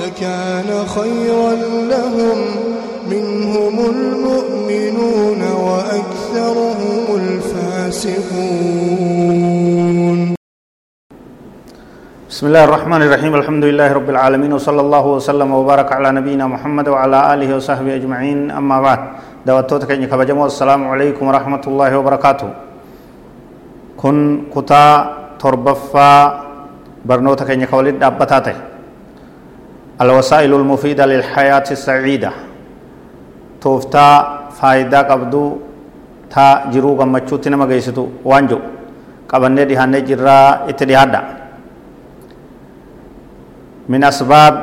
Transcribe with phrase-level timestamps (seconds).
[0.00, 1.52] لكان خيرا
[1.92, 2.38] لهم
[3.10, 8.58] منهم المؤمنون وأكثرهم الفاسقون.
[12.30, 13.32] بسم الله الرحمن الرحيم.
[13.40, 14.52] الحمد لله رب العالمين.
[14.52, 18.50] وصلى الله وسلم وبارك على نبينا محمد وعلى آله وصحبه أجمعين.
[18.52, 19.00] أما بعد
[19.46, 22.50] دواتوتك إنك بجمع السلام عليكم ورحمة الله وبركاته.
[23.96, 24.16] كن
[24.52, 24.86] كتا
[25.40, 26.12] تربفا
[27.08, 28.75] برنوتك إنك ولد أبتاته.
[30.00, 32.30] الوسائل المفيدة للحياة السعيدة.
[33.60, 34.08] توفتا
[34.60, 35.44] فايدة قبدو
[36.30, 38.58] تا جرو غمچو تنما گيستو وانجو.
[39.28, 41.20] قبنه دهانه جرا اتدهادا
[43.88, 44.54] من أسباب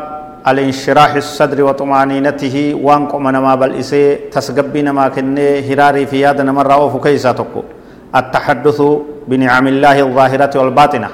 [0.48, 6.62] الانشراح الصدر وطمأنينته وان قم نما بل إسي تسقبي نما كنه هراري في ياد نما
[6.62, 7.62] رأوف كيسا تقو
[8.16, 8.80] التحدث
[9.28, 11.10] بنعم الله الظاهرة والباطنة.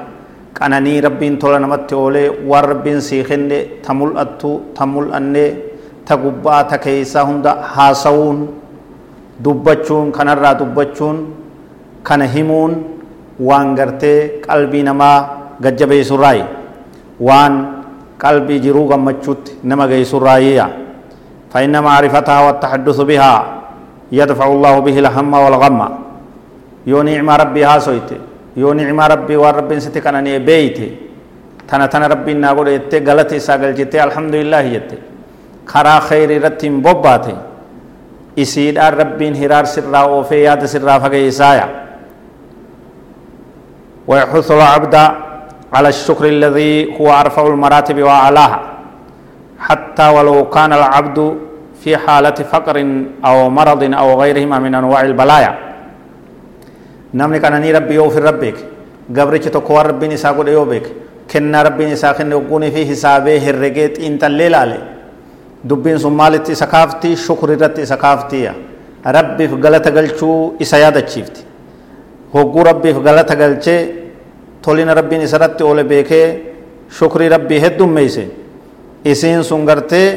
[0.59, 5.45] Qananii rabbiin tola namatti oolee waan rabbiin sii kenne ta mul'attu ta mul'anne
[6.05, 8.39] ta gubbaa ta keeysaa hunda haasawuun
[9.43, 11.17] dubbachuun kanarraa dubbachuun
[12.03, 12.73] kana himuun
[13.39, 15.17] waan gartee qalbii namaa
[15.63, 16.43] gajjabeessurraayi
[17.27, 17.53] waan
[18.17, 20.67] qalbii jiruu gammachuutti nama geessurraayiyya
[21.53, 23.33] فإن معرفتها والتحدث بها
[24.11, 25.79] يدفع الله به الهم والغم
[26.87, 28.17] يوني نعم ربي هاسويته
[28.61, 30.87] yoo nicmaa rabbii waan rabbiin sitti kananii beeyte
[31.67, 34.97] tana tana rabbiin naa godhe jettee galata isaa galchittee alhamdulillaahi jette
[35.71, 37.35] karaa khayrii irratti hin bobbaate
[38.43, 41.67] isiidhaan rabbiin hiraar sirraa oofee yaada sirraa fageeysaaya
[44.09, 44.95] ويحث العبد
[45.73, 48.59] على الشكر الذي هو أرفع المراتب وأعلاها
[49.59, 51.37] حتى ولو كان العبد
[51.83, 52.77] في حالة فقر
[53.25, 55.68] أو مرض أو غيرهما من أنواع البلايا
[57.13, 58.63] namni qananii rabbi yoo ofirra beeke
[59.11, 60.89] gabrichi tokko waan rabbiin isaa godhe yoo beeke
[61.27, 64.79] kennaa rabbiin isaa kenne ogguunii fi hisaabee herregee xiinxallee laale
[65.69, 68.53] dubbiin sun maalitti isa kaaftii shukri irratti isa kaaftiya
[69.05, 71.41] rabbiif galata galchuu isa yaadachiifti
[72.33, 73.79] hogguu rabbiif galata galchee
[74.61, 76.25] tolina rabbiin isarratti oole beekee
[76.99, 78.27] shukrii rabbii heddummeeyse
[79.05, 80.07] isiin sun gartee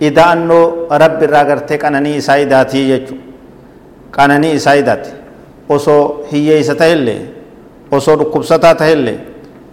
[0.00, 3.14] ida'annoo rabbi irraa gartee qananii isaa idaatii jechu
[4.16, 5.10] qananii isaa idaati
[5.74, 7.20] osoo hiyyeeysa ta'ellee
[7.96, 9.18] osoo dhukkubsataa ta'ellee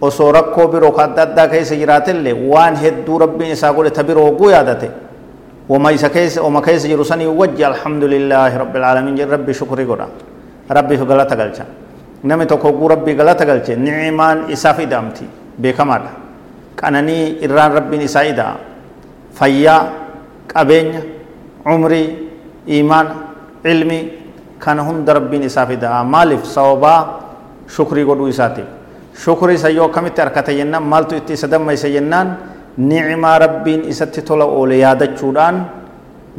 [0.00, 4.50] osoo rakkoo biroo adda addaa keessa jiraatellee waan hedduu rabbiin isaa godhe ta biroo hogguu
[4.54, 4.90] yaadate
[5.68, 10.06] wama isa keessa wama keessa jiru sanii wajji alhamdulillaahi rabbil aalamiin jedhe rabbi shukrii godha
[10.78, 11.64] rabbiif galata galcha
[12.22, 15.24] namni tokko hogguu rabbii galata galche ni'imaan isaaf ida'amti
[15.62, 16.10] beekamaadha
[16.80, 18.54] qananii irraan rabbiin isaa ida'a
[19.40, 19.80] fayyaa
[20.54, 21.02] qabeenya
[21.74, 22.06] umrii
[22.68, 23.14] iimaana
[23.64, 24.02] ilmii
[24.58, 27.00] kana hunda rabbiin isaa fidaa maaliif sababaa
[27.76, 28.62] shukrii godhuu isaati
[29.24, 32.28] shukrii isa yoo akkamitti harkata jennaan maaltu itti isa dammaysa jennaan
[32.78, 35.56] ni'imaa rabbiin isatti tola oole yaadachuudhaan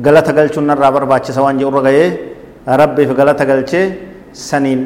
[0.01, 2.07] galata galchuun narraa barbaachisa waan jedhu ga'ee
[2.81, 3.85] rabbiif galata galchee
[4.31, 4.81] saniin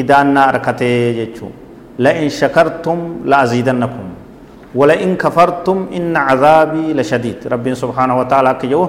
[0.00, 1.50] idaannaa harkatee jechuu
[1.98, 2.98] la'in shakartum
[3.30, 4.08] la'aziidannakum
[4.80, 8.86] ولئن كفرتم إن عذابي لشديد رب سبحانه وتعالى كيوه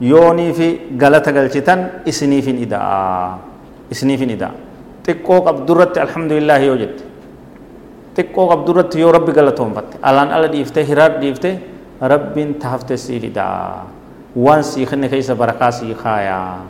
[0.00, 3.38] yoonii fi galata galchitan isiniifin ida'a
[3.90, 4.52] isiniifin ida'a
[5.06, 7.02] xiqqoo qabdurratti alhamdulillaahi yoo jette
[8.16, 11.50] xiqqoo qabdurratti yoo rabbi galatoonfatte alaan ala dhiifte hiraar dhiifte
[12.00, 13.84] rabbiin taafte siif ida'a
[14.36, 16.64] waan sii kenne keessa barakaa sii kaayaa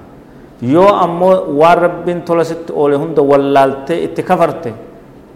[0.62, 4.72] yoo ammoo waan rabbiin tola sitti oole hunda wallaaltee itti kafarte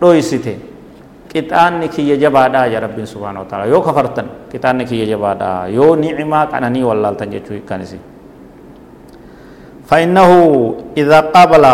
[0.00, 0.56] dhoysite
[1.34, 6.46] qixaanni kiyya jabaadhaa ja rabbiin subhaana wa ta'ala yoo kafartan qixaanni kiyya jabaadhaa yoo ni'imaa
[6.46, 7.98] qananii wallaaltan jechuu hiikkanisi
[9.84, 10.30] فإنه
[10.96, 11.64] إذا قابل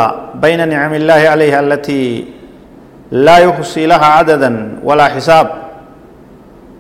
[0.43, 2.05] بين نعم الله عليه التي
[3.11, 5.47] لا يحصي لها عددا ولا حساب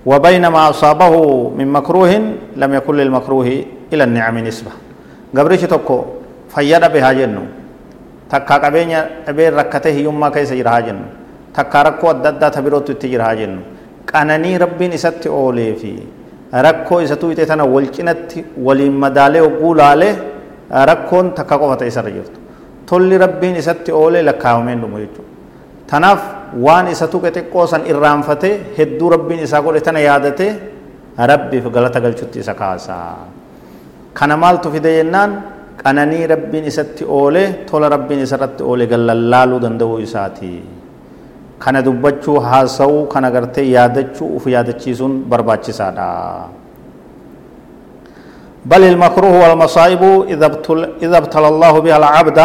[0.06, 1.15] وبين ما أصابه
[1.59, 2.12] من مكروه
[2.56, 3.49] لم يكن للمكروه
[3.93, 4.71] إلى النعم نسبة.
[5.37, 5.99] قبرش تكو؟
[6.50, 7.43] فيدا بها جنو
[8.31, 11.19] تكا قبين ركته يوم ما كيس جنو
[11.56, 13.61] takka rakkoo adda addaa ta birootu itti jira haa jennu
[14.12, 15.93] qananii rabbiin isatti oolee fi
[16.67, 20.14] rakkoo isatu ite tana wal cinatti waliin madaalee hogguu laalee
[20.91, 22.38] rakkoon takka qofata isarra jirtu
[22.91, 25.29] tolli rabbiin isatti oolee lakkaa'ameen dhumu jechuudha
[25.91, 26.20] tanaaf
[26.67, 30.50] waan isatu xixiqqoo san irraanfatee hedduu rabbiin isaa godhe tana yaadatee
[31.32, 33.17] rabbiif galata galchutti isa kaasaa
[34.19, 35.31] kana maaltu fide jennaan
[35.82, 40.52] qananii rabbiin isatti oole tola rabbiin isarratti oole gallallaaluu danda'uu isaati
[41.62, 46.09] kana dubbachuu haasa'uu kana gartee yaadachuu uf yaadachiisuun barbaachisaadha
[48.65, 50.03] بل المكروه والمصائب
[51.03, 52.39] إذا ابتلى الله بها العبد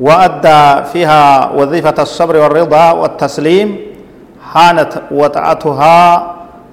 [0.00, 3.68] وأدى فيها وظيفة الصبر والرضا والتسليم
[4.52, 5.98] حانت وطأتها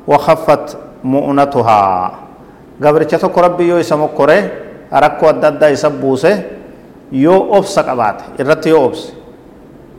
[0.07, 2.11] وخفت مؤنتها
[3.95, 4.37] mokkore
[4.91, 6.31] rakkoo adda addaa isa buuse
[7.11, 9.13] yoo obsa qabaate irratti yoo obse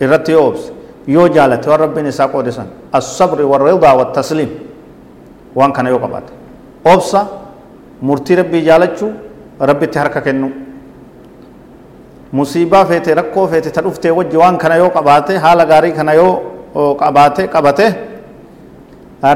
[0.00, 0.73] irratti yoo obse
[1.06, 4.50] yoo jaalate waan rabbiin isaa qoodisan as-sabri warridaa wattasliim
[5.54, 6.32] waan kana yoo qabaate
[6.84, 7.26] obsa
[8.00, 9.10] murtii rabbii jaalachuu
[9.60, 10.48] rabbitti harka kennu
[12.32, 16.94] musiibaa feete rakkoo feete ta dhuftee wajji waan kana yoo qabaate haala gaarii kana yoo
[17.02, 17.86] qabaate qabate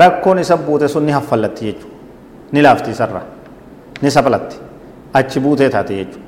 [0.02, 1.94] rakkoon isa buute sun ni haffallatti jechuudha
[2.52, 3.22] ni laafti isarra
[4.02, 4.56] ni sabalatti
[5.20, 6.26] achi buutee taate jechuudha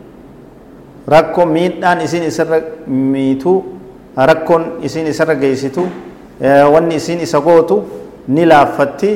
[1.15, 3.57] rakkoo miidhaan isiin isarra miituu
[4.27, 5.87] rakkoon isiin isarra geessitu
[6.73, 7.83] wanni isiin isa gootu
[8.29, 9.11] ni laaffatti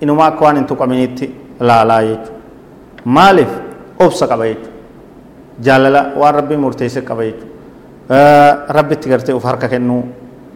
[0.00, 1.26] inumaa akka waan hin tuqaminitti
[1.60, 2.38] laalaa jechuudha
[3.04, 3.52] maaliif
[3.98, 4.70] obsa qaba jechuudha
[5.68, 10.02] jaalala waan rabbiin murteesse qaba jechuudha rabbitti gartee uf harka kennuu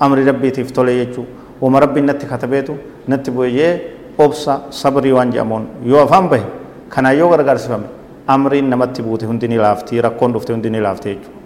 [0.00, 2.76] amri rabbiitiif tole jechuudha wama rabbiin natti katabeetu
[3.08, 3.70] natti bu'ee
[4.18, 6.44] obsa sabrii waan jedhamuun yoo afaan bahe
[6.88, 7.86] kana yoo gargaarsifame
[8.34, 11.45] amriin namatti buute hundi ni laafti rakkoon dhufte hundi ni laafte jechuudha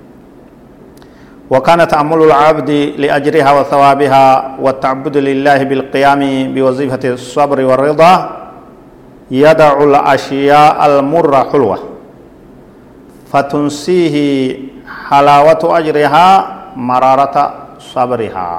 [1.51, 2.71] وكان تأمل العبد
[3.03, 4.25] لأجرها وثوابها
[4.63, 6.23] والتعبد لله بالقيام
[6.55, 8.15] بوظيفة الصبر والرضا
[9.31, 11.79] يدع الأشياء المرة حلوة.
[13.33, 14.17] فتنسيه
[15.11, 16.27] حلاوة أجرها
[16.77, 17.37] مرارة
[17.79, 18.51] صبرها.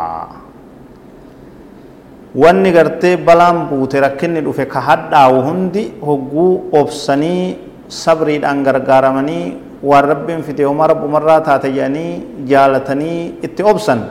[2.32, 7.60] wanni gartee balaan buute rakkinni dhufe ka hadhaawu hundi hogguu obsanii
[7.92, 9.54] sabriidhaan gargaaramanii
[9.84, 14.02] waan rabbiin fite homaa rabbumarraa taate jedhanii jaalatanii itti obsan.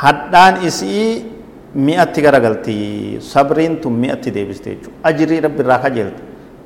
[0.00, 1.24] Hadhaan isii
[1.74, 2.74] mi'atti garagalti
[3.20, 6.22] sabriin tun mi'atti deebiste jechuudha ajirii rabbi irraa kajeeltu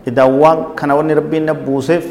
[0.07, 2.05] idaan waan kana wanni rabbiin na buuseef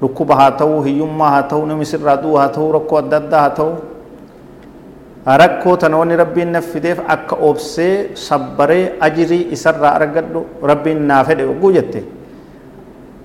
[0.00, 3.54] dhukkuba haa ta'uu hiyyummaa haa ta'uu namni sirraa du'u haa ta'uu rakkoo adda addaa haa
[3.58, 3.74] ta'uu
[5.42, 11.44] rakkoo tana wanni rabbiin na fideef akka obsee sabbaree ajirii isarraa argadhu rabbiin naa fedhe
[11.54, 12.02] oguu jette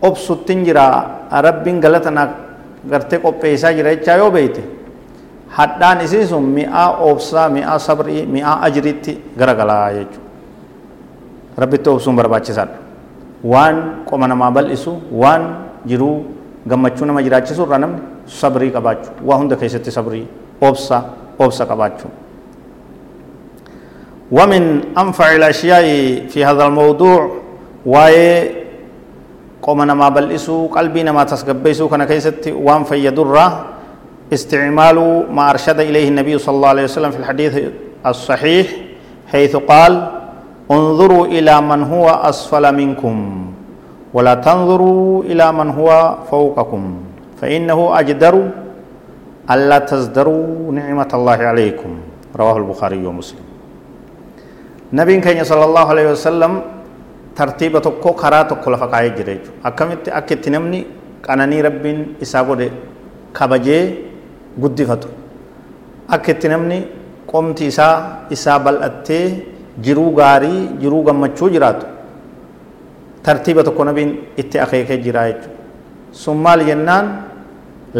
[0.08, 0.86] obsuttin jira
[1.48, 2.28] rabbiin galata naa
[2.92, 4.64] gartee qopheessaa jira jechaa yoo beeyte
[5.58, 12.78] hadhaan isii sun mi'aa obsaa mi'aa sabrii mi'aa ajiriitti garagalaa jechuudha rabbitti obsuun barbaachisaadha
[13.54, 13.78] waan
[14.10, 15.44] qoma namaa bal'isu waan
[15.90, 16.18] jiruu
[16.70, 18.02] gammachuu nama jiraachisu irraa namni
[18.42, 20.26] sabrii qabaachuu waa hunda keessatti sabrii
[20.70, 21.02] obsaa
[21.48, 22.12] obsa qabaachuu
[24.32, 24.64] ومن
[24.98, 25.86] أنفع الأشياء
[26.34, 27.32] في هذا الموضوع
[27.86, 28.65] واي
[29.74, 33.66] ما بلسوا قلبي ما تسقبيسوا كان كيست وان فيدره
[34.34, 37.54] استعمال ما أرشد إليه النبي صلى الله عليه وسلم في الحديث
[38.06, 38.68] الصحيح
[39.28, 40.12] حيث قال
[40.72, 43.18] انظروا إلى من هو أسفل منكم
[44.14, 46.98] ولا تنظروا إلى من هو فوقكم
[47.42, 48.50] فإنه أجدر
[49.52, 51.92] ألا تزدروا نعمة الله عليكم.
[52.36, 53.46] رواه البخاري ومسلم.
[54.94, 56.62] نبي كان صلى الله عليه وسلم
[57.36, 60.80] ترتيب تكو كرا تكو لفقاية جريج أكمت أكت نمني
[61.26, 61.84] قانني رب
[62.24, 62.54] إسابو
[63.36, 63.80] كبجي
[64.56, 65.08] guddifatu
[66.08, 66.78] akka itti namni
[67.28, 69.26] qomti isaa isaa bal'attee
[69.86, 71.86] jiruu gaarii jiruu gammachuu jiraatu
[73.26, 74.12] tartiiba tokko nabiin
[74.42, 75.52] itti akeekee jira jechuudha
[76.22, 77.06] sun maal jennaan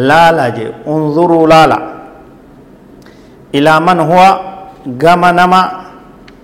[0.08, 1.78] laalaa jee unzuruu laala
[3.52, 4.28] ilaa man huwa
[5.02, 5.60] gama nama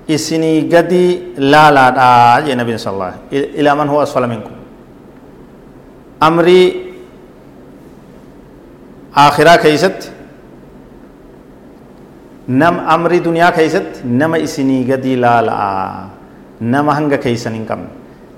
[0.08, 4.52] isinii gadi laalaadhaa jee nabiin sallallahu ilaa man huwa asfala minkum.
[6.20, 6.66] Amrii
[9.14, 10.08] akhiraa keeysatti
[12.48, 16.08] nam amrii duniyaa keeysatti nama isinii gadi laala'a
[16.60, 17.88] nama hanga keeysan hin qabne.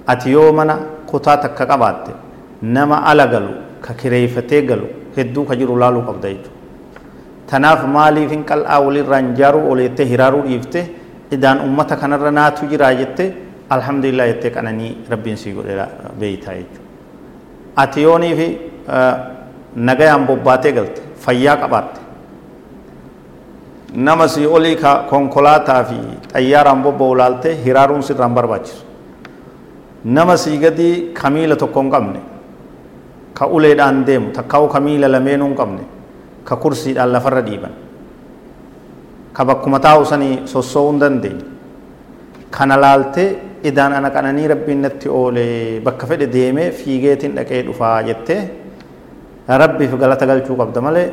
[0.06, 2.12] Ati yoo mana kutaa takka qabaatte
[2.62, 6.50] nama ala galu ka kireeyfatee galu hedduu ka jiru laaluu qabda jechuudha.
[7.50, 10.42] Tanaaf maaliif hin qal'aa walirraa hin jaaruu oleettee hiraaruu
[11.32, 13.32] ummata kanarra naatu jiraa jette
[13.70, 15.76] alhamdulillah jettee qananii rabbiin sii godhe
[16.20, 16.80] beeytaa jechuudha
[17.76, 18.48] ati yoonii fi
[19.76, 22.00] nagayaan bobbaatee galte fayyaa qabaatte
[23.94, 25.96] nama si olii ka konkolaataa fi
[26.32, 28.84] xayyaaraan bobba'u laalte hiraaruun sirraan barbaachisu
[30.04, 32.20] nama sii gadi kamiila tokko hin qabne
[33.34, 35.84] ka uleedhaan deemu takkaa'u kamiila lameenuu hin qabne
[36.44, 37.72] ka kursiidhaan lafarra dhiiban
[39.36, 41.44] ka bakkuma taa'u sanii sossoo'uu hin dandeenye
[42.56, 43.28] kana laaltee
[43.70, 45.44] idaan ana qananii rabbiin natti oole
[45.86, 48.40] bakka fedhe deemee fiigeetiin dhaqee dhufaa jettee
[49.62, 51.06] rabbiif galata galchuu qabda malee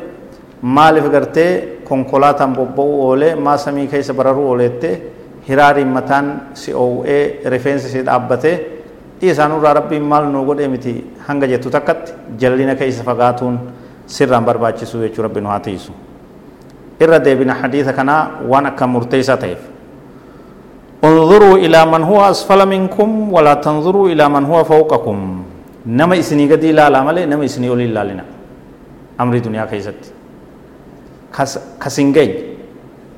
[0.76, 1.50] maaliif gartee
[1.88, 4.94] konkolaataan bobba'uu oolee maa samii keessa bararuu ooleettee
[5.48, 7.22] hiraariin mataan si oow'ee
[7.54, 8.54] rifeensi si dhaabbatee
[9.20, 10.94] dhiisaanurraa rabbiin maal nuu godhee miti
[11.26, 13.58] hanga jettu takkatti jallina keessa fagaatuun
[14.06, 15.92] sirraan barbaachisu jechuu rabbi nu haa tiisu
[17.00, 19.62] irra deebina hadiisa kanaa waan akka murteessaa ta'eef
[21.02, 25.18] انظروا إلى من هو أسفل منكم ولا تنظروا إلى من هو فوقكم.
[25.86, 28.22] نما إسني قد لا لا ملي نما إسني ولي لا لنا.
[29.18, 29.98] أمر دنيا كيست
[31.82, 32.26] كسنجي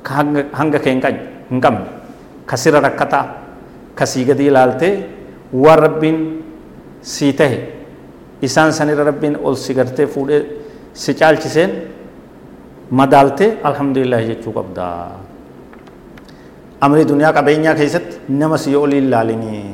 [0.00, 1.16] كهنگ كينكاج
[1.52, 1.76] هنكم
[2.48, 3.20] كسر ركتا.
[3.92, 4.92] كسي قد لالته
[5.52, 6.16] وربين
[7.04, 7.52] سيته.
[8.40, 10.40] إسان سنر ربين أول سيغرته فوده.
[10.96, 11.70] سيچال چسين.
[12.90, 14.86] madaaltee alhamdulillah jechuu qabda.
[16.80, 19.64] Amrii duniyaa qabeenyaa keessatti nama si olii ilaalinii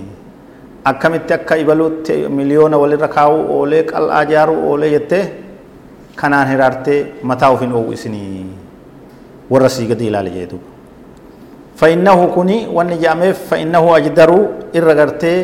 [0.85, 5.25] akkamitti akka ibaluutti miliyoona walirra kaa'u oolee qal'aa ijaaruu oolee jettee
[6.17, 8.47] kanaan hiraartee mataa ofiin oowwisinii
[9.51, 10.59] warra sii gadi ilaali jedhu.
[11.77, 15.39] Fa'innahu kuni wanni jaameef fa'innahu ajdaruu irra gartee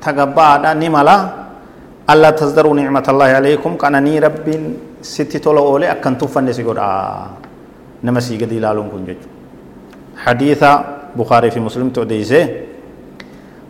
[0.00, 1.16] tagabbaadha ni mala.
[2.08, 4.64] Alla tasdaruu nicmatallahi alaikum qananii rabbiin
[4.98, 7.26] رب ستي تولو أولي أكن تفن سيقول آه
[8.04, 9.16] نما سيقدي لالون كنجج
[10.16, 10.72] حديثا
[11.16, 12.48] بخاري في مسلم توديسه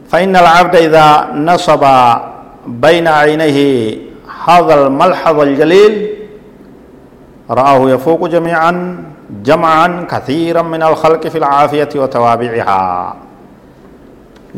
[0.08, 1.84] فإن العبد إذا نصب
[2.66, 3.58] بين عينيه
[4.48, 5.94] هذا الملحظ الجليل
[7.50, 8.72] رآه يفوق جميعا
[9.44, 13.14] جمعا كثيرا من الخلق في العافية وتوابعها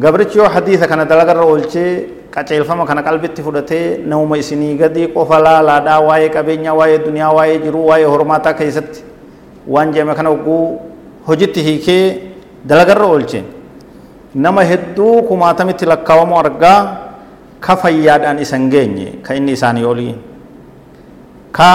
[0.02, 6.28] قبرتشو حديثة كان دلغر أولشي qaceelfama kana qalbitti fudhatee nauma isinii gadi qofa laalaadhaa waa'ee
[6.36, 9.00] qabeenya waa'ee duniyaa waa'ee jiruu waa'ee hormaataa keessatti
[9.74, 10.64] waan jeeme kana oguu
[11.28, 12.04] hojitti hiikee
[12.68, 13.44] dalagarra oolcheen
[14.34, 16.78] nama hedduu kumaatamitti lakkaawamu argaa
[17.66, 20.14] ka fayyaadhaan isan geenye ka inni isaanii olii
[21.58, 21.70] ka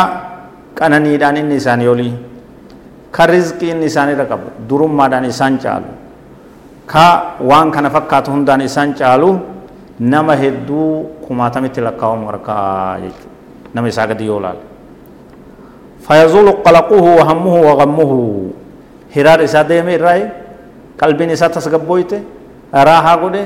[0.80, 2.14] qananiidhaan inni isaanii olii
[3.12, 5.92] ka rizqii inni isaanirra qabu durummaadhaan isaan caalu
[6.94, 7.06] ka
[7.50, 9.30] waan kana fakkaatu hundaan isaan caalu
[10.00, 14.64] nama hedduu kumaatamitti lakkaawamu argaa jechuudha nama isaa gadi yoo laale
[16.06, 18.12] فيزول قلقه وهمه وغمه
[19.16, 20.24] هرار إسا ديمي الرأي
[21.02, 22.24] qalbiin isaa tasgabbooyte
[22.72, 23.42] raahaa godhe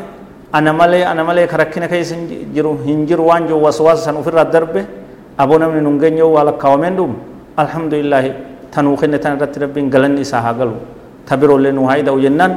[0.54, 2.14] ana malee ana malee karakkina keessa
[2.54, 4.86] jiru hin jiru waan jiru waswaasa san ofirraa darbe
[5.38, 7.16] aboo namni nun geenye waa lakkaawameen dhumu
[7.58, 8.32] alhamdulillaahi
[8.74, 10.78] tanuu kenne tan irratti rabbiin galanni isaa haa galu
[11.26, 11.38] ta
[11.78, 12.54] nu haa hidha'u jennaan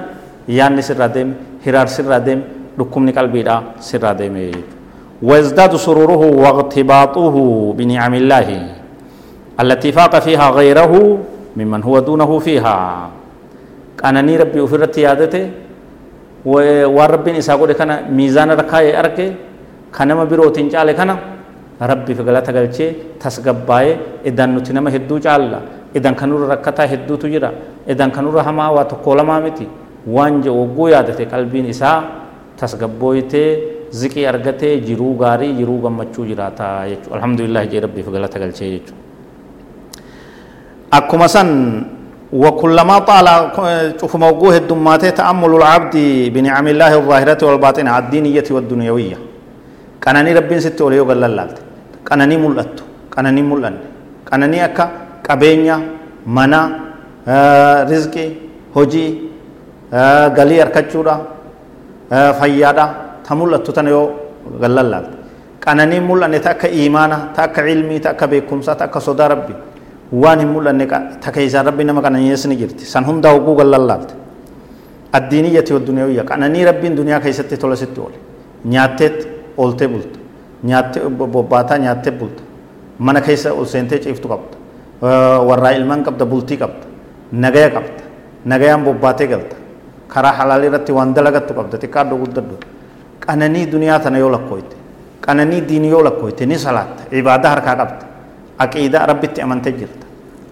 [0.58, 1.34] yaanni sirraa deeme
[1.64, 2.44] hiraar sirraa deeme
[2.78, 4.44] dhukkubni qalbiidhaa sirraa deeme
[5.22, 7.34] ويزداد سروره واغتباطه
[7.78, 8.48] بنعم الله
[9.62, 10.92] التي فاق فيها غيره
[11.56, 12.76] ممن هو دونه فيها
[14.02, 15.40] qananii rabbii ofirratti yaadate
[16.44, 19.26] waan rabbiin isaa godhe kana miizaana rakkaa'ee arge
[19.94, 21.14] kan nama birootiin caale kana
[21.90, 22.90] rabbiif galata galchee
[23.22, 23.94] tasgabbaa'ee
[24.30, 25.60] idan nuti nama hedduu caalla
[25.94, 27.50] idan kanurra rakkataa hedduutu jira
[27.86, 29.68] idan kanurra hamaa waa tokko lamaa miti
[30.06, 32.21] waan jedhu wagguu yaadate qalbiin isaa
[32.62, 33.50] tasgabbooytee
[33.91, 39.03] ziqii argatee jiruu gaarii jiruu gammachuu jiraata jechuudha alhamdulillah jee rabbiif galata galchee jechuudha
[40.91, 41.51] akkuma san
[42.33, 43.27] وكلما طال
[44.01, 45.95] شوف موجوه الدمات تأمل العبد
[46.36, 49.17] بنعم الله الظاهرة والباطنة الدينية والدنيوية
[50.03, 51.57] كانني ربين ست ولي يقول لالت
[52.07, 52.77] كانني ملأت
[53.13, 53.75] كانني ملأن
[54.27, 54.86] كانني أكا
[55.24, 55.77] كابينيا
[56.27, 56.62] منا
[57.27, 58.27] آه رزقي
[58.75, 59.05] هجي
[62.40, 62.87] fayyaadha
[63.26, 64.07] ta mul'attu tana yoo
[64.61, 65.16] gallallaabde
[65.64, 69.54] qananiin mul'anne ta akka iimaana ta akka ilmii ta akka beekumsaa ta akka sodaa rabbi
[70.12, 70.87] waan hin mul'anne
[71.21, 74.12] ta keessaan rabbi nama qananiyees ni jirti san hundaa oguu gallallaabde
[75.12, 78.19] addiiniyyati wadduniyawiyya qananii rabbiin duniyaa keessatti tola sitti oole
[78.64, 79.26] nyaatteetti
[79.57, 80.19] ooltee bulta
[80.64, 82.42] nyaattee bobbaataa nyaattee bulta
[82.99, 84.57] mana keessa ol seentee ciiftu qabda
[85.49, 86.87] warraa ilmaan qabda bultii qabda
[87.33, 88.02] nagaya qabda
[88.45, 89.57] nagayaan bobbaatee galta
[90.12, 92.54] karaa halaalii irratti waan dalagattu qabda xiqqaaddo guddaddu
[93.26, 94.76] qananii duniyaa tana yoo lakkooyte
[95.26, 98.04] qananii diinii yoo lakkooyte ni salaatta ibaadaa harkaa qabda
[98.64, 100.07] aqiidaa rabbitti amantee jirta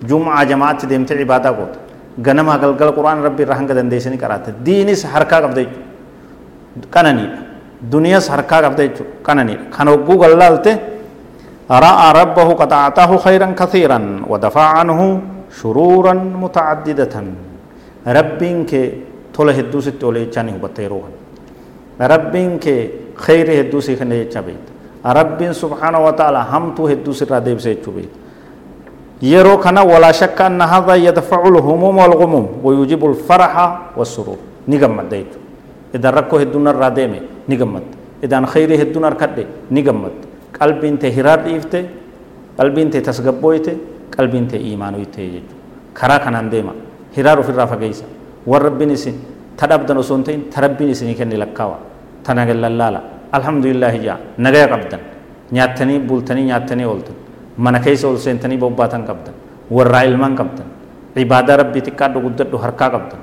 [0.08, 1.78] jum'aa jamaatti deemtee ibaadaa goota
[2.26, 7.38] ganamaa galgala quraan rabbi irraa hanga dandeessanii qaraatte diinis harkaa qabda jechuudha qananiidha
[7.92, 10.72] duniyas harkaa qabda jechuudha qananiidha kan hogguu gallaalte
[11.70, 12.72] رأى ربه قد
[19.38, 21.10] أعطاه خيرا كثيرا ودفع عنه شرورا متعددة ربك توله هدوس توله چاني هبتيروها
[22.00, 24.64] ربك خير هدوس خنه چبيت
[25.06, 28.12] رب سبحانه وتعالى هم تو هدوس را ديب سي چبيت
[29.22, 33.54] يرو كنا ولا شك أن هذا يدفع الهموم والغموم ويجيب الفرح
[33.96, 35.32] والسرور نيغم ديت
[35.94, 40.26] idan rakkoo hedduun irraa deeme ni gammadda idan khayrii hedduun harkadhe ni gammadda
[40.58, 41.84] qalbiin tee hiraar dhiifte
[42.58, 43.74] qalbiin tee tasgabbooyte
[44.16, 45.54] qalbiin tee imaanoyte jechuudha
[45.94, 46.74] karaa kanaan deema
[47.16, 48.04] hiraar ofirraa fageeysa
[48.92, 49.16] isin
[49.56, 51.78] tadhabdan osoo hin ta'in tarabbiin isinii kenne lakkaawa
[52.24, 53.00] tana lallaala
[53.32, 55.00] alhamdulillah jaa nagaya qabdan
[55.52, 57.14] nyaattanii bultanii nyaattanii ooltan
[57.56, 59.34] mana keessa ol seentanii bobbaatan qabdan
[59.70, 60.66] warraa ilmaan qabdan
[61.16, 63.20] ibaadaa rabbii xiqqaadhu guddadhu harkaa qabdan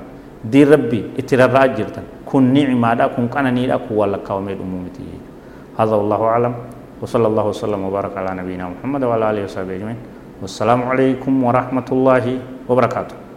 [0.52, 5.02] diin rabbii itti rarra'aa jirtan kun ni'imaadha kun qananiidha kun waan lakkaawamee dhumuu miti
[5.78, 6.54] هذا والله أعلم
[7.02, 10.00] وصلى الله وسلم وبارك على نبينا محمد وعلى آله وصحبه أجمعين
[10.42, 12.24] والسلام عليكم ورحمة الله
[12.68, 13.27] وبركاته